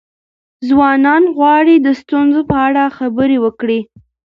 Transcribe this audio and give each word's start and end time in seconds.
ځوانان 0.67 1.23
غواړي 1.37 1.75
د 1.79 1.87
ستونزو 2.01 2.41
په 2.49 2.55
اړه 2.67 2.83
خبرې 2.97 3.37
وکړي. 3.45 3.79